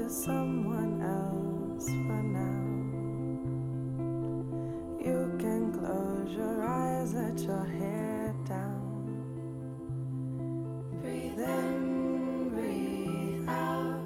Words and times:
to 0.00 0.08
someone 0.08 1.02
else 1.02 1.86
for 1.86 2.22
now. 2.22 2.60
You 4.98 5.36
can 5.38 5.72
close 5.72 6.30
your 6.34 6.64
eyes, 6.64 7.12
let 7.12 7.38
your 7.40 7.64
hair 7.64 8.34
down. 8.48 8.80
Breathe 11.02 11.38
in, 11.38 12.48
breathe 12.48 13.48
out. 13.48 14.00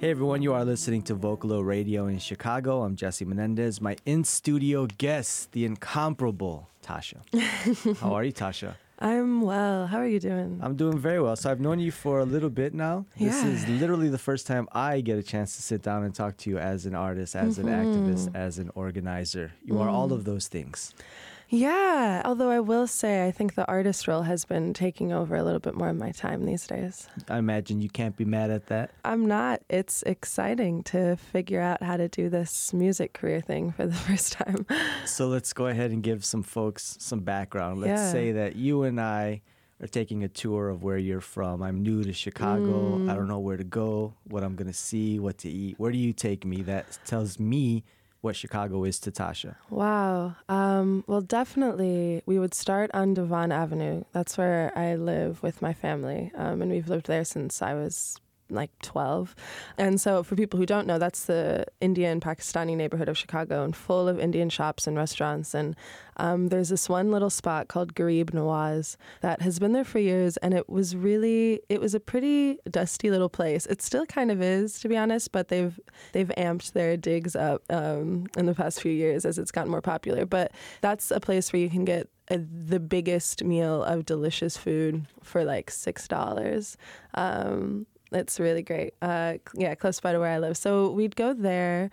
Hey 0.00 0.10
everyone, 0.10 0.42
you 0.42 0.52
are 0.52 0.64
listening 0.64 1.02
to 1.02 1.14
Vocalo 1.14 1.64
Radio 1.64 2.08
in 2.08 2.18
Chicago. 2.18 2.82
I'm 2.82 2.96
Jesse 2.96 3.24
Menendez. 3.24 3.80
My 3.80 3.96
in 4.04 4.24
studio 4.24 4.88
guest, 4.98 5.52
the 5.52 5.64
incomparable 5.64 6.70
Tasha. 6.82 7.20
How 8.00 8.14
are 8.14 8.24
you, 8.24 8.32
Tasha? 8.32 8.74
I'm 9.02 9.40
well. 9.40 9.88
How 9.88 9.98
are 9.98 10.06
you 10.06 10.20
doing? 10.20 10.60
I'm 10.62 10.76
doing 10.76 10.96
very 10.96 11.20
well. 11.20 11.34
So 11.34 11.50
I've 11.50 11.58
known 11.58 11.80
you 11.80 11.90
for 11.90 12.20
a 12.20 12.24
little 12.24 12.50
bit 12.50 12.72
now. 12.72 13.04
Yeah. 13.16 13.30
This 13.30 13.42
is 13.42 13.68
literally 13.80 14.08
the 14.08 14.16
first 14.16 14.46
time 14.46 14.68
I 14.70 15.00
get 15.00 15.18
a 15.18 15.24
chance 15.24 15.56
to 15.56 15.62
sit 15.62 15.82
down 15.82 16.04
and 16.04 16.14
talk 16.14 16.36
to 16.38 16.50
you 16.50 16.58
as 16.58 16.86
an 16.86 16.94
artist, 16.94 17.34
as 17.34 17.58
an 17.58 17.66
activist, 17.66 18.28
mm-hmm. 18.28 18.36
as 18.36 18.58
an 18.58 18.70
organizer. 18.76 19.54
You 19.64 19.80
are 19.80 19.88
all 19.88 20.06
mm-hmm. 20.06 20.14
of 20.14 20.24
those 20.24 20.46
things. 20.46 20.94
Yeah, 21.54 22.22
although 22.24 22.48
I 22.50 22.60
will 22.60 22.86
say 22.86 23.26
I 23.26 23.30
think 23.30 23.56
the 23.56 23.68
artist 23.68 24.08
role 24.08 24.22
has 24.22 24.46
been 24.46 24.72
taking 24.72 25.12
over 25.12 25.36
a 25.36 25.42
little 25.42 25.60
bit 25.60 25.74
more 25.74 25.90
of 25.90 25.96
my 25.98 26.10
time 26.10 26.46
these 26.46 26.66
days. 26.66 27.08
I 27.28 27.36
imagine 27.36 27.82
you 27.82 27.90
can't 27.90 28.16
be 28.16 28.24
mad 28.24 28.50
at 28.50 28.68
that. 28.68 28.90
I'm 29.04 29.26
not. 29.26 29.60
It's 29.68 30.02
exciting 30.04 30.82
to 30.84 31.16
figure 31.16 31.60
out 31.60 31.82
how 31.82 31.98
to 31.98 32.08
do 32.08 32.30
this 32.30 32.72
music 32.72 33.12
career 33.12 33.42
thing 33.42 33.70
for 33.70 33.86
the 33.86 33.92
first 34.08 34.32
time. 34.32 34.64
So 35.04 35.28
let's 35.28 35.52
go 35.52 35.66
ahead 35.66 35.90
and 35.90 36.02
give 36.02 36.24
some 36.24 36.42
folks 36.42 36.96
some 37.00 37.20
background. 37.20 37.82
Let's 37.82 38.00
Yeah. 38.00 38.12
say 38.12 38.32
that 38.32 38.56
you 38.56 38.84
and 38.84 38.98
I 38.98 39.42
are 39.82 39.86
taking 39.88 40.24
a 40.24 40.28
tour 40.28 40.70
of 40.70 40.82
where 40.82 40.96
you're 40.96 41.20
from. 41.20 41.62
I'm 41.62 41.82
new 41.82 42.02
to 42.02 42.14
Chicago. 42.14 42.96
Mm. 42.96 43.10
I 43.10 43.14
don't 43.14 43.28
know 43.28 43.40
where 43.40 43.58
to 43.58 43.64
go, 43.64 44.14
what 44.24 44.42
I'm 44.42 44.54
going 44.56 44.68
to 44.68 44.72
see, 44.72 45.18
what 45.18 45.36
to 45.38 45.50
eat. 45.50 45.74
Where 45.78 45.92
do 45.92 45.98
you 45.98 46.14
take 46.14 46.46
me? 46.46 46.62
That 46.62 46.98
tells 47.04 47.38
me 47.38 47.84
what 48.22 48.36
Chicago 48.36 48.84
is 48.84 48.98
to 49.00 49.10
Tasha. 49.10 49.56
Wow. 49.68 50.36
Um, 50.48 51.04
well, 51.06 51.20
definitely, 51.20 52.22
we 52.24 52.38
would 52.38 52.54
start 52.54 52.90
on 52.94 53.14
Devon 53.14 53.52
Avenue. 53.52 54.04
That's 54.12 54.38
where 54.38 54.72
I 54.76 54.94
live 54.94 55.42
with 55.42 55.60
my 55.60 55.74
family, 55.74 56.32
um, 56.34 56.62
and 56.62 56.70
we've 56.70 56.88
lived 56.88 57.06
there 57.08 57.24
since 57.24 57.60
I 57.60 57.74
was 57.74 58.18
like 58.52 58.70
12. 58.82 59.34
And 59.78 60.00
so, 60.00 60.22
for 60.22 60.36
people 60.36 60.58
who 60.58 60.66
don't 60.66 60.86
know, 60.86 60.98
that's 60.98 61.24
the 61.24 61.64
Indian 61.80 62.20
Pakistani 62.20 62.76
neighborhood 62.76 63.08
of 63.08 63.18
Chicago, 63.18 63.64
and 63.64 63.74
full 63.74 64.08
of 64.08 64.18
Indian 64.18 64.48
shops 64.48 64.86
and 64.86 64.96
restaurants. 64.96 65.54
And 65.54 65.76
um, 66.16 66.48
there's 66.48 66.68
this 66.68 66.88
one 66.88 67.10
little 67.10 67.30
spot 67.30 67.68
called 67.68 67.94
Ghareeb 67.94 68.30
Nawaz 68.30 68.96
that 69.20 69.42
has 69.42 69.58
been 69.58 69.72
there 69.72 69.84
for 69.84 69.98
years, 69.98 70.36
and 70.38 70.54
it 70.54 70.68
was 70.68 70.94
really, 70.94 71.60
it 71.68 71.80
was 71.80 71.94
a 71.94 72.00
pretty 72.00 72.58
dusty 72.70 73.10
little 73.10 73.28
place. 73.28 73.66
It 73.66 73.82
still 73.82 74.06
kind 74.06 74.30
of 74.30 74.42
is, 74.42 74.78
to 74.80 74.88
be 74.88 74.96
honest, 74.96 75.32
but 75.32 75.48
they've 75.48 75.78
they've 76.12 76.30
amped 76.36 76.72
their 76.72 76.96
digs 76.96 77.34
up 77.34 77.62
um, 77.70 78.26
in 78.36 78.46
the 78.46 78.54
past 78.54 78.80
few 78.80 78.92
years 78.92 79.24
as 79.24 79.38
it's 79.38 79.50
gotten 79.50 79.70
more 79.70 79.80
popular. 79.82 80.26
But 80.26 80.52
that's 80.80 81.10
a 81.10 81.20
place 81.20 81.52
where 81.52 81.60
you 81.60 81.70
can 81.70 81.84
get 81.84 82.08
a, 82.28 82.38
the 82.38 82.80
biggest 82.80 83.44
meal 83.44 83.82
of 83.82 84.04
delicious 84.04 84.56
food 84.56 85.06
for 85.22 85.44
like 85.44 85.70
six 85.70 86.06
dollars. 86.08 86.76
Um, 87.14 87.86
it's 88.12 88.38
really 88.38 88.62
great. 88.62 88.94
Uh, 89.02 89.34
yeah, 89.54 89.74
close 89.74 90.00
by 90.00 90.12
to 90.12 90.18
where 90.18 90.30
I 90.30 90.38
live. 90.38 90.56
So 90.56 90.90
we'd 90.90 91.16
go 91.16 91.32
there. 91.32 91.90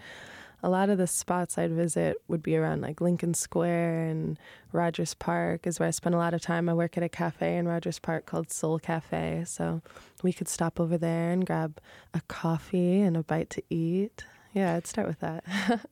A 0.61 0.69
lot 0.69 0.89
of 0.89 0.97
the 0.97 1.07
spots 1.07 1.57
I'd 1.57 1.71
visit 1.71 2.17
would 2.27 2.43
be 2.43 2.57
around 2.57 2.81
like 2.81 2.99
Lincoln 2.99 3.33
Square 3.33 4.07
and 4.07 4.37
Rogers 4.73 5.13
Park 5.13 5.65
is 5.65 5.79
where 5.79 5.87
I 5.87 5.91
spend 5.91 6.15
a 6.15 6.17
lot 6.17 6.33
of 6.33 6.41
time. 6.41 6.67
I 6.67 6.73
work 6.73 6.97
at 6.97 7.03
a 7.03 7.07
cafe 7.07 7.55
in 7.55 7.65
Rogers 7.65 7.97
Park 7.97 8.25
called 8.25 8.51
Sol 8.51 8.77
Cafe. 8.77 9.43
So 9.47 9.81
we 10.21 10.33
could 10.33 10.49
stop 10.49 10.79
over 10.79 10.97
there 10.97 11.31
and 11.31 11.45
grab 11.45 11.79
a 12.13 12.21
coffee 12.27 12.99
and 12.99 13.15
a 13.15 13.23
bite 13.23 13.49
to 13.52 13.63
eat. 13.69 14.25
Yeah, 14.54 14.76
I'd 14.76 14.87
start 14.87 15.08
with 15.08 15.20
that. 15.20 15.43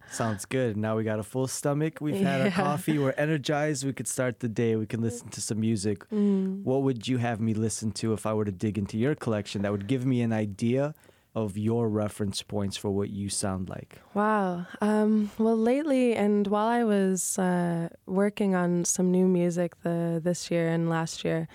Sounds 0.11 0.45
good. 0.45 0.77
Now 0.77 0.97
we 0.97 1.03
got 1.03 1.19
a 1.19 1.23
full 1.23 1.47
stomach. 1.47 1.99
We've 2.01 2.21
had 2.21 2.41
our 2.41 2.51
coffee. 2.51 2.97
We're 2.97 3.13
energized. 3.17 3.85
We 3.85 3.93
could 3.93 4.07
start 4.07 4.39
the 4.39 4.47
day. 4.47 4.75
We 4.75 4.87
can 4.87 5.01
listen 5.01 5.29
to 5.29 5.41
some 5.41 5.59
music. 5.59 6.09
Mm. 6.09 6.63
What 6.63 6.81
would 6.81 7.07
you 7.07 7.17
have 7.17 7.39
me 7.39 7.53
listen 7.53 7.91
to 7.93 8.13
if 8.13 8.25
I 8.25 8.33
were 8.33 8.45
to 8.45 8.51
dig 8.51 8.77
into 8.77 8.97
your 8.97 9.13
collection 9.13 9.61
that 9.61 9.71
would 9.71 9.87
give 9.87 10.05
me 10.05 10.21
an 10.21 10.33
idea 10.33 10.95
of 11.35 11.55
your 11.55 11.87
reference 11.87 12.41
points 12.41 12.77
for 12.77 12.89
what 12.89 13.11
you 13.11 13.29
sound 13.29 13.69
like? 13.69 13.99
Wow. 14.15 14.65
Um, 14.81 15.29
well, 15.37 15.55
lately, 15.55 16.15
and 16.15 16.47
while 16.47 16.65
I 16.65 16.83
was 16.83 17.37
uh, 17.37 17.89
working 18.07 18.55
on 18.55 18.85
some 18.85 19.11
new 19.11 19.27
music 19.27 19.79
the 19.83 20.19
this 20.23 20.49
year 20.49 20.67
and 20.67 20.89
last 20.89 21.23
year, 21.23 21.47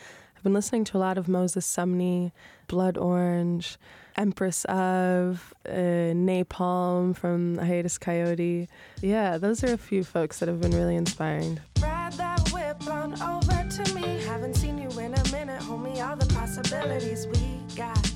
I've 0.42 0.44
been 0.46 0.54
listening 0.54 0.82
to 0.86 0.96
a 0.96 0.98
lot 0.98 1.18
of 1.18 1.28
Moses 1.28 1.64
Sumney, 1.64 2.32
Blood 2.66 2.98
Orange, 2.98 3.78
Empress 4.16 4.64
of, 4.64 5.54
uh, 5.68 6.14
Nai 6.14 6.42
Palm 6.42 7.14
from 7.14 7.58
Hiatus 7.58 7.96
Kaiyote. 7.96 8.66
Yeah, 9.00 9.38
those 9.38 9.62
are 9.62 9.72
a 9.72 9.78
few 9.78 10.02
folks 10.02 10.40
that 10.40 10.48
have 10.48 10.60
been 10.60 10.72
really 10.72 10.96
inspiring. 10.96 11.60
Ride 11.80 12.14
that 12.14 12.50
whip 12.50 12.88
on 12.90 13.12
over 13.22 13.68
to 13.70 13.94
me. 13.94 14.20
Haven't 14.24 14.56
seen 14.56 14.78
you 14.78 14.88
in 14.98 15.14
a 15.14 15.30
minute, 15.30 15.62
homie. 15.62 16.04
All 16.04 16.16
the 16.16 16.26
possibilities 16.34 17.28
we 17.28 17.60
got 17.76 18.10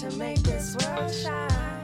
to 0.00 0.10
make 0.16 0.38
this 0.40 0.76
world 0.84 1.14
shine. 1.14 1.77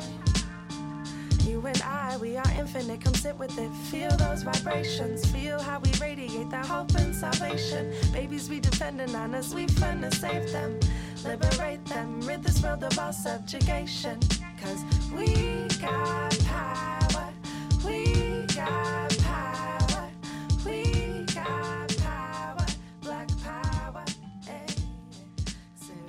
And 1.67 1.81
I, 1.83 2.19
we 2.19 2.37
are 2.37 2.51
infinite. 2.59 3.01
Come 3.01 3.15
sit 3.15 3.39
with 3.39 3.59
it. 3.59 3.71
Feel 3.91 4.11
those 4.19 4.43
vibrations. 4.43 5.25
Feel 5.33 5.59
how 5.59 5.79
we 5.79 5.91
radiate 5.99 6.51
that 6.51 6.67
hope 6.67 6.95
and 6.95 7.15
salvation. 7.15 7.91
Babies 8.13 8.49
be 8.49 8.61
depending 8.61 9.15
on 9.15 9.35
us. 9.35 9.55
We 9.55 9.67
finna 9.67 10.13
save 10.13 10.53
them, 10.53 10.79
liberate 11.25 11.85
them, 11.87 12.21
rid 12.21 12.43
this 12.43 12.63
world 12.63 12.85
of 12.85 12.99
all 12.99 13.15
subjugation. 13.15 14.21
Cause 14.61 14.85
we 15.17 15.67
got 15.81 16.39
power. 16.41 17.04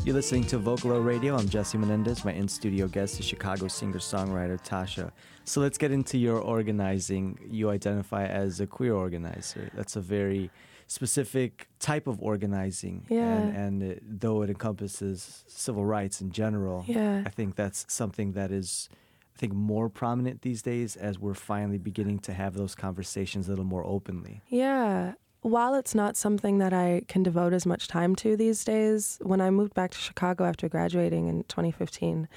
You're 0.05 0.13
listening 0.13 0.43
to 0.45 0.59
Vocalo 0.59 1.03
Radio. 1.03 1.35
I'm 1.35 1.49
Jesse 1.49 1.79
Menendez. 1.79 2.23
My 2.23 2.31
in 2.31 2.47
studio 2.47 2.87
guest 2.87 3.19
is 3.19 3.25
Chicago 3.25 3.67
singer 3.67 3.97
songwriter 3.97 4.63
Tasha. 4.63 5.11
So 5.45 5.61
let's 5.61 5.79
get 5.79 5.91
into 5.91 6.19
your 6.19 6.37
organizing. 6.39 7.39
You 7.49 7.71
identify 7.71 8.27
as 8.27 8.59
a 8.59 8.67
queer 8.67 8.93
organizer. 8.93 9.71
That's 9.73 9.95
a 9.95 10.01
very 10.01 10.51
specific 10.85 11.67
type 11.79 12.05
of 12.05 12.21
organizing. 12.21 13.07
Yeah. 13.09 13.35
And, 13.35 13.55
and 13.55 13.83
it, 13.83 14.03
though 14.21 14.43
it 14.43 14.51
encompasses 14.51 15.43
civil 15.47 15.83
rights 15.85 16.21
in 16.21 16.29
general, 16.29 16.83
Yeah. 16.85 17.23
I 17.25 17.29
think 17.29 17.55
that's 17.55 17.91
something 17.91 18.33
that 18.33 18.51
is. 18.51 18.89
I 19.35 19.37
think 19.39 19.53
more 19.53 19.89
prominent 19.89 20.43
these 20.43 20.61
days 20.61 20.95
as 20.95 21.19
we're 21.19 21.33
finally 21.33 21.77
beginning 21.79 22.19
to 22.19 22.31
have 22.33 22.53
those 22.53 22.73
conversations 22.73 23.47
a 23.47 23.49
little 23.49 23.65
more 23.65 23.83
openly. 23.85 24.43
Yeah. 24.47 25.15
While 25.45 25.75
it's 25.75 25.93
not 25.93 26.17
something 26.17 26.57
that 26.57 26.73
I 26.73 27.03
can 27.07 27.21
devote 27.21 27.53
as 27.53 27.67
much 27.67 27.87
time 27.87 28.15
to 28.15 28.35
these 28.35 28.63
days, 28.63 29.19
when 29.21 29.41
I 29.41 29.51
moved 29.51 29.75
back 29.75 29.91
to 29.91 29.97
Chicago 29.99 30.43
after 30.43 30.67
graduating 30.67 31.27
in 31.27 31.43
2015, 31.43 32.27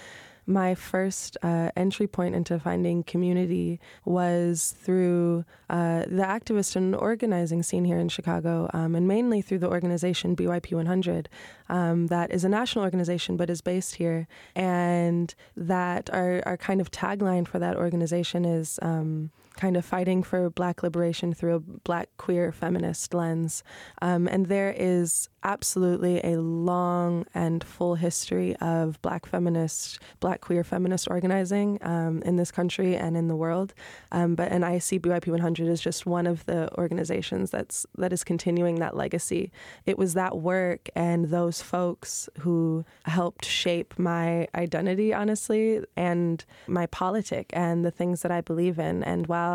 my 0.45 0.75
first 0.75 1.39
uh, 1.43 1.71
entry 1.75 2.07
point 2.07 2.35
into 2.35 2.59
finding 2.59 3.03
community 3.03 3.81
was 4.05 4.75
through 4.83 5.47
uh, 5.71 6.01
the 6.01 6.23
activist 6.23 6.77
and 6.77 6.95
organizing 6.95 7.63
scene 7.63 7.87
here 7.87 7.99
in 7.99 8.11
Chicago, 8.11 8.69
um, 8.75 8.95
and 8.95 9.09
mainly 9.09 9.41
through 9.41 9.61
the 9.61 9.71
organization 9.71 10.37
BYP 10.37 10.75
100, 10.75 11.31
um, 11.71 12.09
that 12.09 12.31
is 12.31 12.45
a 12.45 12.49
national 12.51 12.85
organization 12.85 13.39
but 13.39 13.49
is 13.49 13.63
based 13.63 13.95
here. 13.95 14.29
And 14.55 15.35
that 15.57 16.11
our, 16.13 16.43
our 16.45 16.59
kind 16.59 16.79
of 16.79 16.91
tagline 16.91 17.49
for 17.49 17.59
that 17.59 17.75
organization 17.75 18.45
is 18.45 18.79
um, 18.83 19.31
kind 19.59 19.77
of 19.77 19.85
fighting 19.85 20.23
for 20.23 20.49
black 20.49 20.83
liberation 20.83 21.35
through 21.35 21.57
a 21.57 21.61
black 21.61 22.09
queer 22.17 22.53
feminist 22.53 23.13
lens. 23.13 23.65
Um, 24.01 24.29
and 24.29 24.47
there 24.47 24.73
is 24.77 25.29
absolutely 25.43 26.21
a 26.23 26.41
long 26.41 27.25
and 27.35 27.63
full 27.65 27.97
history 27.97 28.55
of 28.57 29.01
black 29.03 29.27
feminist, 29.27 29.99
black 30.21 30.41
queer 30.41 30.63
feminist 30.63 31.09
organizing 31.11 31.79
um, 31.83 32.23
in 32.23 32.37
this 32.37 32.51
country 32.51 32.97
and 32.97 33.17
in 33.17 33.27
the 33.29 33.37
world. 33.37 33.75
Um, 34.13 34.37
but 34.37 34.53
and 34.53 34.65
I 34.65 34.79
see 34.79 34.99
BYP 34.99 35.29
100 35.29 35.69
is 35.69 35.81
just 35.81 36.07
one 36.07 36.27
of 36.27 36.47
the 36.47 36.73
organizations 36.79 37.51
that's 37.51 37.85
that 37.97 38.13
is 38.13 38.23
continuing 38.23 38.77
that 38.77 38.97
legacy. 38.97 39.51
It 39.87 39.99
was 39.99 40.15
that 40.15 40.39
work 40.39 40.89
and 40.95 41.27
those 41.27 41.61
folks 41.61 42.29
who 42.41 42.85
helped 43.05 43.45
shape 43.45 43.99
my 43.99 44.47
identity, 44.55 45.13
honestly, 45.13 45.85
and 45.97 46.45
my 46.69 46.87
politic 46.87 47.51
and 47.53 47.85
the 47.85 47.91
things 47.91 48.23
that 48.23 48.31
I 48.31 48.41
believe 48.41 48.79
in. 48.79 49.03
And 49.03 49.27
while 49.27 49.48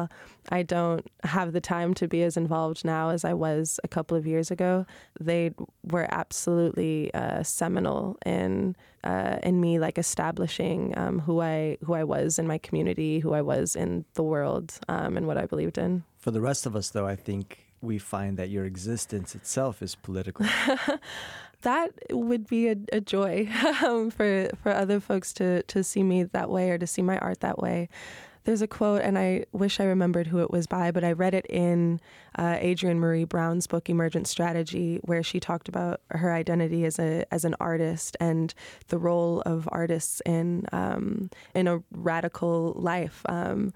I 0.50 0.64
don't 0.64 1.06
have 1.24 1.54
the 1.54 1.62
time 1.62 1.94
to 1.96 2.08
be 2.08 2.24
as 2.24 2.36
involved 2.38 2.84
now 2.84 3.10
as 3.10 3.24
I 3.24 3.34
was 3.34 3.80
a 3.84 3.88
couple 3.88 4.18
of 4.18 4.28
years 4.28 4.52
ago, 4.52 4.86
they 5.20 5.52
were 5.84 6.08
absolutely 6.12 7.14
uh, 7.14 7.44
seminal 7.44 8.18
in 8.26 8.76
uh, 9.04 9.38
in 9.44 9.60
me 9.60 9.80
like 9.80 9.98
establishing 9.98 10.94
um, 10.98 11.20
who 11.20 11.42
I 11.42 11.78
who 11.84 11.94
I 11.94 12.04
was 12.04 12.40
in 12.40 12.48
my 12.48 12.58
community, 12.58 13.20
who 13.20 13.34
I 13.34 13.42
was 13.42 13.76
in 13.76 14.06
the 14.14 14.24
world, 14.24 14.74
um, 14.88 15.18
and 15.18 15.28
what 15.28 15.38
I 15.38 15.46
believed 15.46 15.78
in. 15.78 16.04
For 16.18 16.32
the 16.32 16.42
rest 16.42 16.66
of 16.66 16.76
us, 16.76 16.90
though, 16.90 17.08
I 17.08 17.16
think 17.16 17.66
we 17.82 17.98
find 17.98 18.38
that 18.38 18.50
your 18.50 18.66
existence 18.66 19.36
itself 19.36 19.82
is 19.82 19.96
political. 19.96 20.46
that 21.62 21.92
would 22.12 22.48
be 22.48 22.70
a, 22.70 22.76
a 22.94 23.02
joy 23.02 23.50
um, 23.84 24.10
for 24.10 24.50
for 24.62 24.72
other 24.74 25.00
folks 25.00 25.34
to 25.34 25.64
to 25.64 25.84
see 25.84 26.04
me 26.04 26.24
that 26.24 26.50
way 26.50 26.72
or 26.72 26.78
to 26.78 26.88
see 26.88 27.02
my 27.02 27.18
art 27.20 27.42
that 27.42 27.60
way. 27.60 27.90
There's 28.46 28.62
a 28.62 28.68
quote, 28.68 29.02
and 29.02 29.18
I 29.18 29.46
wish 29.54 29.80
I 29.80 29.86
remembered 29.86 30.28
who 30.28 30.40
it 30.40 30.52
was 30.52 30.68
by, 30.68 30.92
but 30.92 31.04
I 31.04 31.14
read 31.14 31.34
it 31.34 31.46
in 31.46 32.02
uh, 32.38 32.58
Adrienne 32.62 33.00
Maree 33.00 33.28
Brown's 33.28 33.68
book 33.68 33.90
Emergent 33.90 34.28
Strategy, 34.28 35.00
where 35.04 35.24
she 35.24 35.40
talked 35.40 35.70
about 35.70 36.02
her 36.12 36.34
identity 36.34 36.84
as 36.84 37.00
a 37.00 37.26
as 37.34 37.46
an 37.46 37.56
artist 37.62 38.18
and 38.20 38.54
the 38.90 38.98
role 38.98 39.42
of 39.46 39.70
artists 39.72 40.22
in 40.26 40.66
um, 40.74 41.30
in 41.56 41.68
a 41.68 41.82
radical 41.92 42.74
life. 42.76 43.22
Um, 43.30 43.74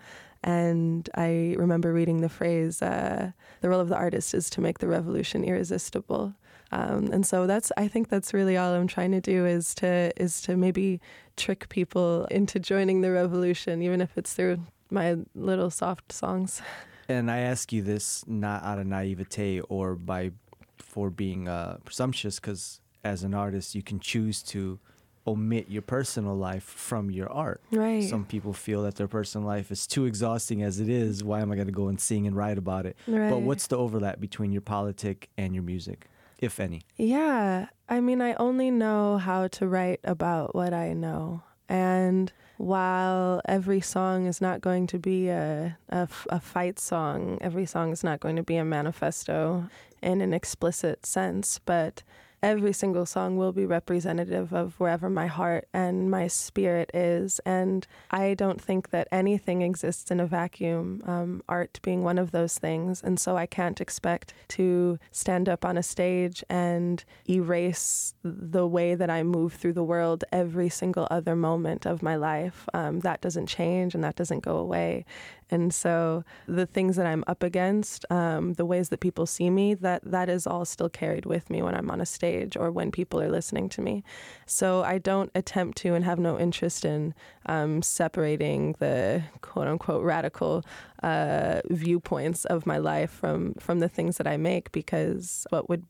and 0.48 1.10
I 1.14 1.56
remember 1.58 1.92
reading 1.92 2.22
the 2.22 2.30
phrase, 2.30 2.82
uh, 2.82 3.32
"The 3.60 3.70
role 3.70 3.82
of 3.82 3.90
the 3.90 3.98
artist 3.98 4.34
is 4.34 4.50
to 4.52 4.62
make 4.62 4.80
the 4.80 4.88
revolution 4.88 5.44
irresistible." 5.44 6.36
Um, 6.72 7.12
and 7.12 7.26
so 7.26 7.48
that's 7.48 7.70
I 7.76 7.90
think 7.90 8.08
that's 8.08 8.34
really 8.34 8.56
all 8.56 8.74
I'm 8.74 8.88
trying 8.88 9.12
to 9.12 9.20
do 9.20 9.46
is 9.46 9.76
to 9.76 10.14
is 10.16 10.42
to 10.44 10.56
maybe 10.56 11.02
trick 11.36 11.68
people 11.68 12.26
into 12.32 12.60
joining 12.60 13.02
the 13.02 13.12
revolution, 13.12 13.82
even 13.82 14.00
if 14.00 14.18
it's 14.18 14.34
through 14.34 14.60
my 14.90 15.18
little 15.36 15.70
soft 15.70 16.12
songs. 16.12 16.62
And 17.10 17.32
I 17.32 17.38
ask 17.38 17.72
you 17.72 17.82
this 17.84 18.26
not 18.28 18.64
out 18.64 18.80
of 18.80 18.86
naivete 18.86 19.62
or 19.70 19.96
by 19.96 20.32
for 20.78 21.10
being 21.10 21.48
uh, 21.48 21.78
presumptuous, 21.86 22.38
because 22.38 22.82
as 23.02 23.24
an 23.24 23.34
artist, 23.34 23.76
you 23.76 23.82
can 23.82 24.02
choose 24.02 24.44
to 24.44 24.78
omit 25.28 25.70
your 25.70 25.82
personal 25.82 26.36
life 26.36 26.64
from 26.64 27.12
your 27.12 27.30
art. 27.30 27.62
Right. 27.72 28.04
Some 28.04 28.26
people 28.26 28.54
feel 28.54 28.84
that 28.84 28.96
their 28.96 29.08
personal 29.08 29.46
life 29.46 29.72
is 29.72 29.86
too 29.86 30.06
exhausting 30.06 30.64
as 30.64 30.80
it 30.80 30.90
is. 30.90 31.24
Why 31.24 31.42
am 31.42 31.52
I 31.52 31.56
going 31.56 31.68
to 31.68 31.74
go 31.74 31.90
and 31.90 32.00
sing 32.00 32.26
and 32.26 32.36
write 32.36 32.58
about 32.58 32.86
it? 32.86 32.96
Right. 33.08 33.30
But 33.30 33.42
what's 33.42 33.68
the 33.68 33.78
overlap 33.78 34.20
between 34.20 34.52
your 34.52 34.62
politic 34.62 35.30
and 35.38 35.54
your 35.54 35.64
music? 35.64 36.08
if 36.40 36.60
any? 36.60 36.84
Yeah. 36.96 37.68
I 37.90 38.00
mean, 38.00 38.22
I 38.22 38.34
only 38.36 38.72
know 38.72 39.18
how 39.18 39.48
to 39.48 39.68
write 39.68 40.00
about 40.04 40.56
what 40.56 40.74
I 40.74 40.94
know. 40.94 41.44
And 41.70 42.32
while 42.58 43.42
every 43.46 43.82
song 43.82 44.26
is 44.26 44.42
not 44.42 44.62
going 44.62 44.88
to 44.88 45.00
be 45.00 45.30
a, 45.30 45.78
a, 45.90 46.08
a, 46.30 46.40
fight 46.40 46.80
song, 46.80 47.38
every 47.42 47.66
song 47.66 47.92
is 47.92 48.04
not 48.04 48.20
going 48.20 48.36
to 48.38 48.44
be 48.44 48.56
a 48.56 48.66
manifesto 48.66 49.70
in 50.02 50.22
an 50.22 50.34
explicit 50.34 51.06
sense, 51.06 51.60
but 51.66 52.04
every 52.44 52.74
single 52.74 53.06
song 53.06 53.38
will 53.38 53.52
be 53.52 53.66
representative 53.66 54.54
of 54.54 54.80
wherever 54.80 55.10
my 55.10 55.28
heart 55.28 55.68
and 55.74 56.12
my 56.12 56.28
spirit 56.28 56.92
is. 56.94 57.40
And 57.46 57.88
I 58.12 58.36
don't 58.36 58.62
think 58.62 58.92
that 58.92 59.08
anything 59.12 59.62
exists 59.62 60.12
in 60.12 60.20
a 60.20 60.26
vacuum, 60.28 61.02
um, 61.06 61.42
art 61.50 61.80
being 61.82 62.04
one 62.04 62.20
of 62.20 62.32
those 62.32 62.58
things. 62.58 63.02
And 63.02 63.20
so 63.20 63.36
I 63.38 63.48
can't 63.48 63.82
expect 63.82 64.34
to 64.50 65.00
stand 65.12 65.50
up 65.50 65.66
on 65.66 65.78
a 65.78 65.84
stage 65.84 66.44
and 66.50 67.04
erase 67.28 68.14
the 68.24 68.68
way 68.68 68.94
that 68.94 69.10
I 69.10 69.24
move 69.24 69.54
through 69.54 69.74
the 69.74 69.84
world 69.84 70.24
every 70.32 70.70
single 70.70 71.08
other 71.10 71.36
moment 71.36 71.86
of 71.86 72.04
my 72.04 72.16
life. 72.16 72.68
Um, 72.74 73.00
that 73.00 73.22
doesn't 73.22 73.48
change 73.48 73.96
and 73.96 74.04
that 74.04 74.16
doesn't 74.16 74.44
go 74.44 74.58
away. 74.58 75.06
And 75.50 75.74
so 75.74 76.26
the 76.46 76.66
things 76.66 76.98
that 76.98 77.06
I'm 77.06 77.24
up 77.26 77.42
against, 77.42 78.06
um, 78.12 78.54
the 78.54 78.66
ways 78.66 78.90
that 78.90 79.00
people 79.00 79.26
see 79.26 79.50
me, 79.50 79.74
that 79.76 80.02
that 80.04 80.28
is 80.28 80.46
all 80.46 80.66
still 80.66 80.90
carried 80.90 81.26
with 81.26 81.50
me 81.50 81.62
when 81.62 81.74
I'm 81.74 81.90
on 81.90 82.02
a 82.02 82.06
stage 82.06 82.27
or 82.58 82.72
when 82.72 82.92
people 82.92 83.22
are 83.22 83.30
listening 83.30 83.70
to 83.70 83.82
me. 83.82 84.04
So 84.46 84.84
I 84.84 84.98
don't 84.98 85.32
attempt 85.36 85.78
to 85.80 85.94
and 85.94 86.04
have 86.06 86.20
no 86.20 86.40
interest 86.40 86.86
in 86.86 87.14
um, 87.46 87.82
separating 87.82 88.76
the 88.80 89.24
quote 89.42 89.68
unquote 89.68 90.04
radical 90.04 90.64
uh, 91.04 91.62
viewpoints 91.70 92.46
of 92.46 92.66
my 92.66 92.78
life 92.78 93.12
from 93.12 93.54
from 93.56 93.80
the 93.80 93.90
things 93.90 94.18
that 94.18 94.28
I 94.28 94.38
make 94.38 94.72
because 94.72 95.46
what 95.50 95.70
would 95.70 95.84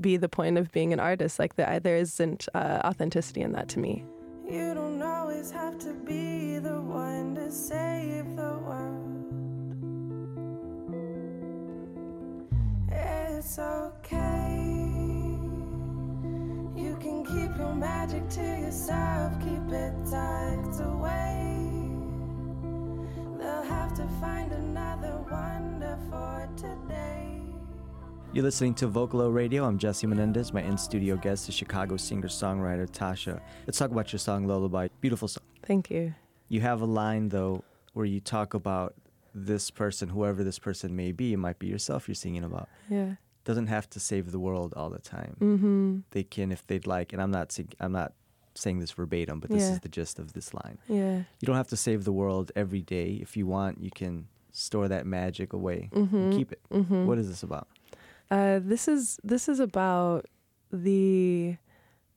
be 0.00 0.16
the 0.16 0.28
point 0.28 0.58
of 0.58 0.72
being 0.72 0.92
an 0.92 1.00
artist? 1.00 1.38
Like 1.38 1.56
the, 1.56 1.80
there 1.82 1.96
isn't 1.96 2.48
uh, 2.54 2.80
authenticity 2.84 3.42
in 3.42 3.52
that 3.52 3.68
to 3.70 3.78
me. 3.78 4.04
You 4.48 4.74
don't 4.74 5.02
always 5.02 5.50
have 5.50 5.78
to 5.78 5.92
be 5.94 6.58
the 6.58 6.80
one 6.80 7.34
to 7.36 7.50
save 7.50 8.36
the 8.36 8.58
world. 8.66 9.12
It's 12.90 13.58
okay. 13.58 14.41
Your 17.62 17.74
magic 17.74 18.28
to 18.28 18.42
yourself, 18.42 19.38
keep 19.38 19.72
it 19.72 19.94
tucked 20.10 20.80
away. 20.80 21.68
They'll 23.38 23.62
have 23.62 23.94
to 23.94 24.06
find 24.20 24.50
another 24.50 25.14
wonder 25.30 25.96
for 26.10 26.48
today. 26.56 27.40
You're 28.32 28.42
listening 28.42 28.74
to 28.74 28.88
Vocalo 28.88 29.32
Radio. 29.32 29.64
I'm 29.64 29.78
Jesse 29.78 30.08
Menendez. 30.08 30.52
My 30.52 30.62
in 30.62 30.76
studio 30.76 31.16
guest 31.16 31.48
is 31.48 31.54
Chicago 31.54 31.96
singer 31.96 32.26
songwriter 32.26 32.90
Tasha. 32.90 33.40
Let's 33.64 33.78
talk 33.78 33.92
about 33.92 34.12
your 34.12 34.18
song 34.18 34.48
Lullaby. 34.48 34.88
Beautiful 35.00 35.28
song. 35.28 35.44
Thank 35.64 35.88
you. 35.88 36.14
You 36.48 36.62
have 36.62 36.80
a 36.80 36.86
line, 36.86 37.28
though, 37.28 37.62
where 37.92 38.06
you 38.06 38.18
talk 38.18 38.54
about 38.54 38.94
this 39.36 39.70
person, 39.70 40.08
whoever 40.08 40.42
this 40.42 40.58
person 40.58 40.96
may 40.96 41.12
be. 41.12 41.32
It 41.32 41.36
might 41.36 41.60
be 41.60 41.68
yourself 41.68 42.08
you're 42.08 42.16
singing 42.16 42.42
about. 42.42 42.68
Yeah. 42.90 43.14
Doesn't 43.44 43.66
have 43.68 43.88
to 43.90 44.00
save 44.00 44.30
the 44.30 44.38
world 44.38 44.72
all 44.76 44.90
the 44.90 45.00
time. 45.00 45.36
Mm-hmm. 45.40 45.98
They 46.12 46.22
can 46.22 46.52
if 46.52 46.66
they'd 46.66 46.86
like. 46.86 47.12
And 47.12 47.20
I'm 47.20 47.30
not, 47.30 47.58
I'm 47.80 47.92
not 47.92 48.12
saying 48.54 48.78
this 48.80 48.92
verbatim, 48.92 49.40
but 49.40 49.50
this 49.50 49.62
Yeah. 49.62 49.72
is 49.72 49.80
the 49.80 49.88
gist 49.88 50.18
of 50.18 50.32
this 50.32 50.52
line. 50.54 50.78
Yeah. 50.88 51.18
You 51.40 51.46
don't 51.46 51.56
have 51.56 51.68
to 51.68 51.76
save 51.76 52.04
the 52.04 52.12
world 52.12 52.52
every 52.54 52.82
day. 52.82 53.18
If 53.20 53.36
you 53.36 53.46
want, 53.46 53.80
you 53.82 53.90
can 53.90 54.28
store 54.52 54.86
that 54.88 55.06
magic 55.06 55.52
away 55.52 55.88
Mm-hmm. 55.92 56.16
and 56.16 56.32
keep 56.34 56.52
it. 56.52 56.60
Mm-hmm. 56.70 57.06
What 57.06 57.18
is 57.18 57.28
this 57.28 57.42
about? 57.42 57.66
Uh, 58.30 58.60
this 58.62 58.86
is 58.88 59.18
this 59.24 59.48
is 59.48 59.58
about 59.60 60.26
the 60.72 61.56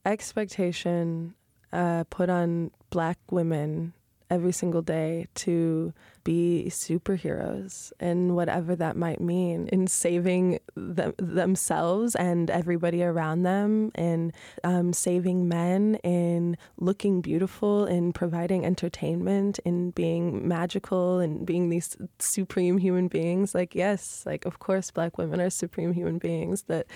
expectation 0.06 1.34
uh, 1.74 2.04
put 2.10 2.30
on 2.30 2.72
black 2.90 3.18
women 3.32 3.94
every 4.30 4.52
single 4.52 4.82
day 4.82 5.28
to 5.36 5.94
be 6.26 6.66
superheroes 6.70 7.94
and 8.02 8.36
whatever 8.36 8.76
that 8.76 8.98
might 8.98 9.22
mean 9.22 9.68
in 9.68 9.88
saving 9.88 10.60
them, 10.76 11.14
themselves 11.18 12.16
and 12.16 12.50
everybody 12.50 13.02
around 13.04 13.44
them 13.44 13.92
in 13.96 14.34
um, 14.66 14.92
saving 14.92 15.48
men 15.48 15.96
in 16.04 16.58
looking 16.78 17.22
beautiful 17.22 17.86
in 17.86 18.12
providing 18.12 18.66
entertainment 18.66 19.60
in 19.60 19.92
being 19.92 20.46
magical 20.46 21.20
and 21.20 21.46
being 21.46 21.70
these 21.70 21.96
supreme 22.20 22.80
human 22.80 23.08
beings. 23.08 23.56
Like 23.56 23.76
yes 23.76 24.24
like 24.26 24.46
of 24.46 24.60
course 24.60 24.92
black 24.92 25.18
women 25.18 25.40
are 25.40 25.52
supreme 25.52 25.94
human 25.94 26.18
beings 26.18 26.64
that 26.64 26.88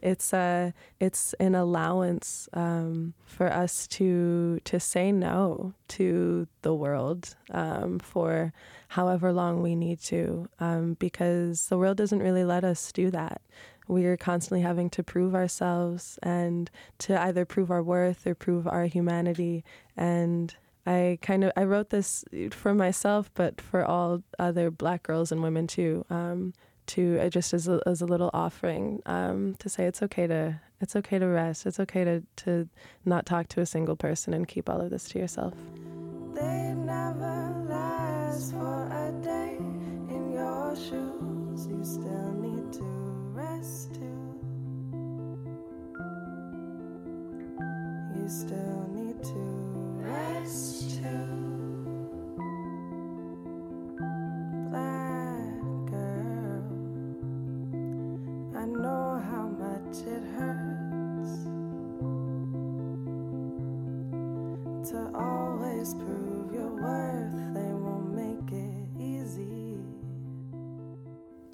it's 0.00 0.32
uh 0.32 0.70
it's 0.98 1.34
an 1.34 1.54
allowance 1.54 2.48
um, 2.54 3.14
for 3.24 3.52
us 3.52 3.86
to 3.86 4.60
to 4.64 4.80
say 4.80 5.12
no 5.12 5.74
to 5.88 6.46
the 6.62 6.74
world 6.74 7.36
um, 7.50 7.98
for 7.98 8.52
however 8.88 9.32
long 9.32 9.62
we 9.62 9.74
need 9.74 10.00
to 10.00 10.48
um, 10.60 10.94
because 10.94 11.68
the 11.68 11.78
world 11.78 11.96
doesn't 11.96 12.22
really 12.22 12.44
let 12.44 12.64
us 12.64 12.92
do 12.92 13.10
that 13.10 13.40
we're 13.88 14.16
constantly 14.16 14.60
having 14.60 14.90
to 14.90 15.02
prove 15.02 15.34
ourselves 15.34 16.18
and 16.22 16.70
to 16.98 17.20
either 17.22 17.44
prove 17.44 17.70
our 17.70 17.82
worth 17.82 18.26
or 18.26 18.34
prove 18.34 18.66
our 18.66 18.84
humanity 18.84 19.64
and 19.96 20.54
I 20.86 21.18
kind 21.20 21.44
of 21.44 21.52
I 21.54 21.64
wrote 21.64 21.90
this 21.90 22.24
for 22.50 22.72
myself, 22.72 23.30
but 23.34 23.60
for 23.60 23.84
all 23.84 24.22
other 24.38 24.70
Black 24.70 25.02
girls 25.02 25.30
and 25.30 25.42
women 25.42 25.66
too. 25.66 26.06
Um, 26.08 26.54
to 26.86 27.18
uh, 27.20 27.28
just 27.28 27.52
as 27.52 27.68
a, 27.68 27.82
as 27.84 28.00
a 28.00 28.06
little 28.06 28.30
offering 28.32 29.02
um, 29.04 29.54
to 29.58 29.68
say 29.68 29.84
it's 29.84 30.02
okay 30.02 30.26
to 30.26 30.58
it's 30.80 30.96
okay 30.96 31.18
to 31.18 31.26
rest. 31.26 31.66
It's 31.66 31.78
okay 31.78 32.04
to 32.04 32.22
to 32.36 32.68
not 33.04 33.26
talk 33.26 33.48
to 33.48 33.60
a 33.60 33.66
single 33.66 33.96
person 33.96 34.32
and 34.32 34.48
keep 34.48 34.70
all 34.70 34.80
of 34.80 34.88
this 34.88 35.04
to 35.10 35.18
yourself. 35.18 35.52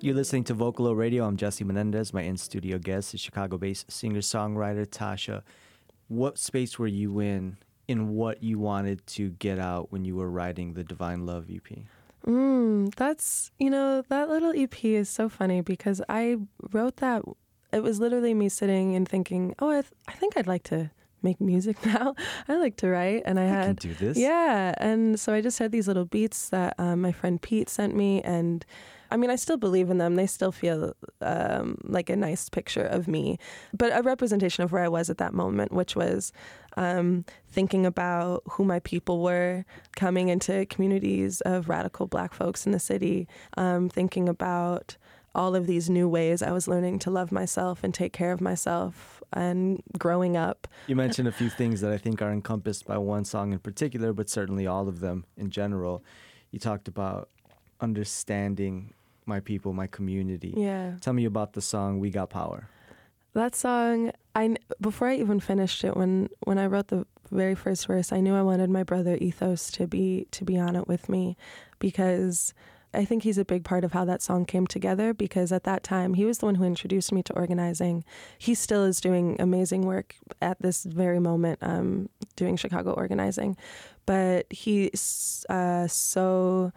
You're 0.05 0.15
listening 0.15 0.45
to 0.45 0.55
Vocalo 0.55 0.95
Radio. 0.95 1.27
I'm 1.27 1.39
Jesse 1.39 1.65
Menendez. 1.65 2.13
My 2.13 2.21
in 2.21 2.37
studio 2.37 2.77
guest 2.77 3.15
is 3.15 3.23
Chicago 3.23 3.57
based 3.57 3.91
singer 3.91 4.21
songwriter 4.21 4.87
Tasha. 4.87 5.41
What 6.09 6.37
space 6.37 6.79
were 6.79 6.87
you 6.87 7.21
in 7.21 7.57
in 7.89 8.11
what 8.11 8.43
you 8.43 8.59
wanted 8.59 9.07
to 9.07 9.31
get 9.31 9.59
out 9.59 9.91
when 9.93 10.05
you 10.05 10.15
were 10.15 10.29
writing 10.29 10.75
the 10.75 10.85
Divine 10.85 11.25
Love 11.25 11.47
EP? 11.51 11.87
Mm, 12.27 12.95
that's, 12.97 13.51
you 13.59 13.71
know, 13.71 14.03
that 14.11 14.29
little 14.29 14.53
EP 14.55 14.85
is 14.85 15.09
so 15.09 15.31
funny 15.31 15.63
because 15.63 16.03
I 16.07 16.37
wrote 16.71 16.99
that. 16.99 17.23
It 17.73 17.83
was 17.83 17.99
literally 17.99 18.35
me 18.35 18.51
sitting 18.51 18.95
and 18.95 19.09
thinking, 19.09 19.55
oh, 19.59 19.71
I, 19.71 19.81
th- 19.81 19.93
I 20.07 20.13
think 20.13 20.37
I'd 20.37 20.47
like 20.47 20.65
to 20.65 20.91
make 21.23 21.41
music 21.41 21.83
now. 21.87 22.15
I 22.47 22.57
like 22.57 22.77
to 22.77 22.91
write. 22.91 23.23
And 23.25 23.41
I, 23.41 23.45
I 23.45 23.47
had. 23.47 23.81
can 23.81 23.91
do 23.91 23.95
this. 23.95 24.19
Yeah. 24.19 24.75
And 24.77 25.19
so 25.19 25.33
I 25.33 25.41
just 25.41 25.59
had 25.59 25.73
these 25.73 25.89
little 25.89 26.05
beats 26.05 26.51
that 26.51 26.75
um, 26.77 27.01
my 27.01 27.13
friend 27.13 27.41
Pete 27.41 27.71
sent 27.71 27.97
me. 27.97 28.21
And 28.21 28.67
I 29.15 29.17
mean, 29.17 29.31
I 29.31 29.37
still 29.37 29.57
believe 29.57 29.91
in 29.91 29.99
them. 29.99 30.17
They 30.17 30.27
still 30.27 30.51
feel 30.51 30.93
um, 31.21 31.79
like 31.85 32.11
a 32.11 32.17
nice 32.17 32.49
picture 32.49 32.83
of 32.83 33.07
me, 33.07 33.39
but 33.73 33.97
a 33.97 34.03
representation 34.03 34.65
of 34.65 34.73
where 34.73 34.83
I 34.83 34.89
was 34.89 35.09
at 35.09 35.19
that 35.19 35.33
moment, 35.33 35.71
which 35.71 35.95
was 35.95 36.33
um, 36.77 37.25
thinking 37.47 37.87
about 37.87 38.43
who 38.51 38.65
my 38.65 38.81
people 38.81 39.23
were, 39.23 39.65
coming 39.95 40.31
into 40.31 40.67
communities 40.67 41.41
of 41.43 41.69
radical 41.69 42.09
black 42.09 42.35
folks 42.35 42.67
in 42.67 42.73
the 42.73 42.81
city, 42.81 43.29
um, 43.57 43.89
thinking 43.89 44.29
about 44.29 44.97
all 45.33 45.55
of 45.55 45.69
these 45.69 45.89
new 45.89 46.09
ways 46.09 46.43
I 46.43 46.51
was 46.51 46.67
learning 46.67 46.99
to 47.01 47.11
love 47.13 47.31
myself 47.31 47.85
and 47.85 47.95
take 47.95 48.13
care 48.13 48.33
of 48.33 48.41
myself 48.41 49.23
and 49.33 49.81
growing 49.97 50.37
up. 50.37 50.67
You 50.89 50.97
mentioned 50.97 51.29
a 51.29 51.33
few 51.33 51.51
things 51.51 51.81
that 51.83 51.93
I 51.93 51.99
think 51.99 52.21
are 52.21 52.33
encompassed 52.33 52.85
by 52.85 52.99
one 52.99 53.25
song 53.25 53.53
in 53.53 53.61
particular, 53.61 54.13
but 54.13 54.29
certainly 54.29 54.67
all 54.67 54.89
of 54.89 54.99
them 54.99 55.25
in 55.37 55.51
general. 55.51 56.03
You 56.51 56.59
talked 56.59 56.89
about 56.89 57.29
understanding 57.81 58.93
my 59.27 59.41
people, 59.41 59.73
my 59.73 59.87
community. 59.87 60.55
Yeah. 60.57 60.95
Tell 61.01 61.13
me 61.13 61.25
about 61.25 61.53
the 61.53 61.61
song 61.61 62.01
"We 62.01 62.11
Got 62.11 62.31
Power." 62.31 62.69
That 63.35 63.55
song, 63.55 64.13
I 64.35 64.57
before 64.81 65.09
I 65.09 65.17
even 65.17 65.41
finished 65.41 65.85
it, 65.85 65.97
when 65.97 66.29
when 66.45 66.59
I 66.59 66.67
wrote 66.67 66.89
the 66.89 67.07
very 67.31 67.55
first 67.55 67.87
verse, 67.87 68.13
I 68.13 68.21
knew 68.21 68.35
I 68.35 68.43
wanted 68.43 68.71
my 68.71 68.85
brother 68.85 69.17
Ethos 69.21 69.71
to 69.73 69.87
be 69.87 70.27
to 70.31 70.45
be 70.45 70.59
on 70.59 70.77
it 70.77 70.87
with 70.87 71.09
me, 71.09 71.37
because 71.79 72.55
I 72.95 73.05
think 73.05 73.25
he's 73.25 73.39
a 73.39 73.45
big 73.45 73.65
part 73.65 73.85
of 73.85 73.93
how 73.93 74.05
that 74.05 74.23
song 74.23 74.45
came 74.45 74.67
together 74.67 75.13
because 75.13 75.53
at 75.53 75.65
that 75.65 75.83
time 75.83 76.15
he 76.15 76.25
was 76.25 76.39
the 76.39 76.47
one 76.47 76.55
who 76.55 76.65
introduced 76.65 77.13
me 77.13 77.23
to 77.25 77.33
organizing. 77.35 78.05
He 78.39 78.55
still 78.55 78.85
is 78.85 79.01
doing 79.01 79.37
amazing 79.41 79.83
work 79.83 80.15
at 80.41 80.61
this 80.63 80.85
very 80.85 81.19
moment, 81.19 81.59
um, 81.61 82.09
doing 82.37 82.57
Chicago 82.57 82.93
organizing, 82.93 83.57
but 84.07 84.47
he's 84.51 85.45
uh, 85.49 85.89
so 85.89 86.73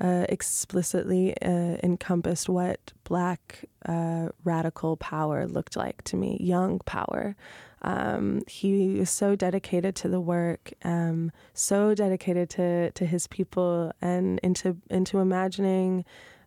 uh, 0.00 0.26
explicitly 0.28 1.34
uh, 1.40 1.76
encompassed 1.82 2.48
what 2.48 2.92
black 3.04 3.64
uh, 3.86 4.28
radical 4.42 4.96
power 4.96 5.46
looked 5.46 5.76
like 5.76 6.02
to 6.02 6.16
me, 6.16 6.36
young 6.40 6.80
power. 6.80 7.36
Um, 7.82 8.40
he 8.46 8.94
was 8.98 9.10
so 9.10 9.36
dedicated 9.36 9.94
to 9.96 10.08
the 10.08 10.20
work, 10.20 10.72
um, 10.84 11.30
so 11.52 11.94
dedicated 11.94 12.48
to, 12.50 12.90
to 12.92 13.06
his 13.06 13.26
people 13.26 13.92
and 14.00 14.40
into 14.42 14.78
into 14.88 15.18
imagining 15.18 16.04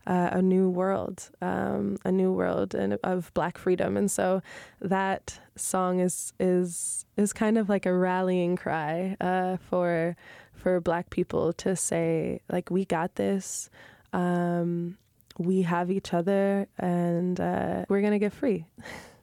uh, 0.07 0.29
a 0.31 0.41
new 0.41 0.69
world, 0.69 1.29
um, 1.41 1.97
a 2.05 2.11
new 2.11 2.31
world 2.31 2.73
and 2.73 2.97
of 3.03 3.31
black 3.33 3.57
freedom. 3.57 3.97
And 3.97 4.09
so 4.09 4.41
that 4.81 5.39
song 5.55 5.99
is 5.99 6.33
is 6.39 7.05
is 7.17 7.33
kind 7.33 7.57
of 7.57 7.69
like 7.69 7.85
a 7.85 7.93
rallying 7.93 8.55
cry 8.55 9.17
uh, 9.19 9.57
for 9.69 10.15
for 10.57 10.79
black 10.81 11.09
people 11.09 11.53
to 11.53 11.75
say 11.75 12.41
like 12.49 12.69
we 12.69 12.85
got 12.85 13.15
this. 13.15 13.69
Um, 14.13 14.97
we 15.37 15.61
have 15.61 15.91
each 15.91 16.13
other 16.13 16.67
and 16.77 17.39
uh, 17.39 17.85
we're 17.89 18.01
gonna 18.01 18.19
get 18.19 18.33
free. 18.33 18.65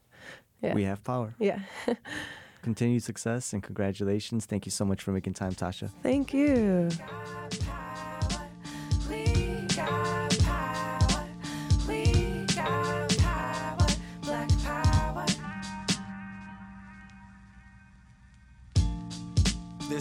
yeah. 0.63 0.75
We 0.75 0.85
have 0.85 1.03
power. 1.05 1.35
Yeah. 1.39 1.61
Continued 2.63 3.03
success 3.03 3.53
and 3.53 3.63
congratulations. 3.63 4.47
Thank 4.47 4.65
you 4.65 4.73
so 4.73 4.85
much 4.85 5.03
for 5.03 5.13
making 5.13 5.35
time, 5.35 5.53
Tasha. 5.53 5.91
Thank 6.03 6.33
you. 6.33 6.89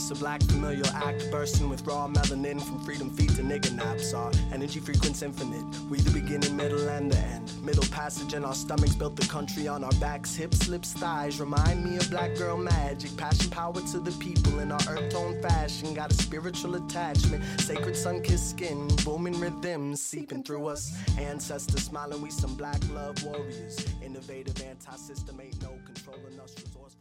This 0.04 0.12
a 0.12 0.16
black 0.16 0.44
familiar 0.44 0.84
act 0.94 1.32
bursting 1.32 1.70
with 1.70 1.88
raw 1.88 2.10
melanin 2.10 2.62
from 2.62 2.84
freedom 2.84 3.10
feet 3.10 3.30
to 3.38 3.42
nigga 3.42 3.74
naps. 3.74 4.14
Our 4.14 4.34
energy 4.52 4.82
frequency 4.82 5.26
infinite. 5.26 5.64
We 5.90 6.02
the 6.02 6.12
beginning, 6.12 6.58
middle, 6.58 6.90
and 6.90 7.10
the 7.10 7.18
end. 7.18 7.54
Middle 7.64 7.86
passage 7.86 8.34
in 8.34 8.44
our 8.44 8.54
stomachs 8.54 8.96
built 8.96 9.16
the 9.16 9.26
country 9.28 9.70
on 9.70 9.82
our 9.82 9.94
backs. 10.02 10.36
Hips, 10.36 10.68
lips, 10.68 10.92
thighs 10.92 11.40
remind 11.40 11.86
me 11.86 11.96
of 11.96 12.10
black 12.10 12.36
girl 12.36 12.58
magic. 12.58 13.16
Passion, 13.16 13.50
power 13.50 13.80
to 13.80 14.00
the 14.02 14.12
people 14.20 14.60
in 14.60 14.74
our 14.74 14.82
earth 14.90 15.10
tone 15.10 15.42
fashion. 15.42 15.94
Got 15.94 16.12
a 16.12 16.16
spiritual 16.16 16.76
attachment. 16.76 17.42
Sacred 17.62 17.96
sun 17.96 18.22
kissed 18.24 18.50
skin. 18.50 18.90
Booming 19.06 19.40
rhythms 19.40 20.02
seeping 20.02 20.44
through 20.44 20.68
us. 20.68 20.98
Ancestors 21.18 21.86
smiling, 21.86 22.22
we 22.22 22.30
some 22.30 22.56
black 22.56 22.82
love 22.92 23.24
warriors. 23.24 23.86
Innovative 24.04 24.62
anti 24.62 24.96
system, 24.98 25.40
ain't 25.40 25.62
no 25.62 25.80
controlling 25.86 26.38
us. 26.42 26.54
Resourceful, 26.62 26.82
high 26.90 26.93